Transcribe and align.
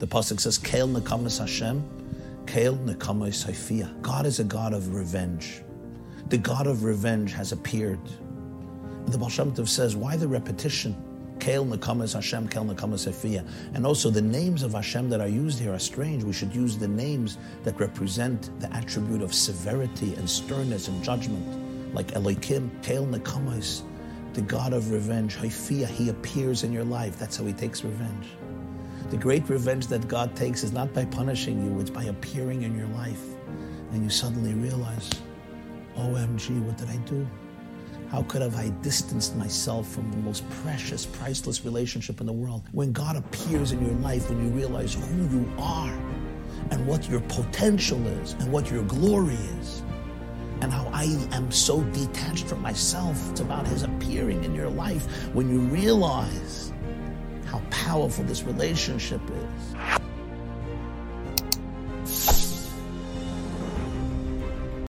The 0.00 0.06
Pasuk 0.06 0.40
says, 0.40 0.58
Kael 0.58 0.90
nekamas 0.90 1.38
Hashem, 1.38 1.84
Kael 2.46 2.78
nekamas 2.86 3.44
Haifia. 3.46 4.00
God 4.00 4.24
is 4.24 4.40
a 4.40 4.44
God 4.44 4.72
of 4.72 4.94
revenge. 4.94 5.60
The 6.30 6.38
God 6.38 6.66
of 6.66 6.84
revenge 6.84 7.34
has 7.34 7.52
appeared. 7.52 8.00
The 9.08 9.18
Baal 9.18 9.28
Shem 9.28 9.52
Tov 9.52 9.68
says, 9.68 9.96
why 9.96 10.16
the 10.16 10.26
repetition? 10.26 10.96
Kael 11.38 11.70
nekamas 11.70 12.14
Hashem, 12.14 12.48
Kael 12.48 12.74
nekamas 12.74 13.06
Haifia. 13.06 13.46
And 13.74 13.84
also 13.84 14.08
the 14.08 14.22
names 14.22 14.62
of 14.62 14.72
Hashem 14.72 15.10
that 15.10 15.20
are 15.20 15.28
used 15.28 15.58
here 15.58 15.74
are 15.74 15.78
strange. 15.78 16.24
We 16.24 16.32
should 16.32 16.54
use 16.54 16.78
the 16.78 16.88
names 16.88 17.36
that 17.64 17.78
represent 17.78 18.58
the 18.58 18.74
attribute 18.74 19.20
of 19.20 19.34
severity 19.34 20.14
and 20.14 20.30
sternness 20.30 20.88
and 20.88 21.04
judgment, 21.04 21.94
like 21.94 22.16
Elohim, 22.16 22.70
Kael 22.80 23.06
nekamas, 23.06 23.82
the 24.32 24.40
God 24.40 24.72
of 24.72 24.92
revenge, 24.92 25.36
Haifia. 25.36 25.86
He 25.86 26.08
appears 26.08 26.64
in 26.64 26.72
your 26.72 26.84
life. 26.84 27.18
That's 27.18 27.36
how 27.36 27.44
he 27.44 27.52
takes 27.52 27.84
revenge. 27.84 28.28
The 29.08 29.16
great 29.16 29.48
revenge 29.48 29.86
that 29.88 30.06
God 30.06 30.36
takes 30.36 30.62
is 30.62 30.72
not 30.72 30.92
by 30.92 31.06
punishing 31.06 31.64
you, 31.64 31.80
it's 31.80 31.90
by 31.90 32.04
appearing 32.04 32.62
in 32.62 32.76
your 32.76 32.88
life. 32.88 33.22
And 33.92 34.04
you 34.04 34.10
suddenly 34.10 34.54
realize, 34.54 35.10
OMG, 35.96 36.60
what 36.62 36.76
did 36.76 36.90
I 36.90 36.96
do? 36.98 37.26
How 38.10 38.22
could 38.24 38.42
have 38.42 38.56
I 38.56 38.70
distanced 38.82 39.36
myself 39.36 39.88
from 39.88 40.10
the 40.10 40.16
most 40.18 40.48
precious, 40.62 41.06
priceless 41.06 41.64
relationship 41.64 42.20
in 42.20 42.26
the 42.26 42.32
world? 42.32 42.62
When 42.72 42.92
God 42.92 43.16
appears 43.16 43.72
in 43.72 43.84
your 43.84 43.94
life, 43.96 44.28
when 44.28 44.44
you 44.44 44.50
realize 44.50 44.94
who 44.94 45.28
you 45.28 45.52
are 45.58 45.96
and 46.70 46.86
what 46.86 47.08
your 47.08 47.20
potential 47.20 48.04
is 48.06 48.34
and 48.34 48.52
what 48.52 48.70
your 48.70 48.82
glory 48.84 49.38
is, 49.60 49.82
and 50.60 50.72
how 50.72 50.88
I 50.92 51.04
am 51.32 51.50
so 51.50 51.82
detached 51.84 52.46
from 52.46 52.60
myself. 52.60 53.30
It's 53.30 53.40
about 53.40 53.66
His 53.66 53.82
appearing 53.82 54.44
in 54.44 54.54
your 54.54 54.68
life 54.68 55.06
when 55.34 55.48
you 55.50 55.60
realize 55.60 56.69
powerful 57.90 58.22
this 58.22 58.44
relationship 58.44 59.20
is. 59.28 60.00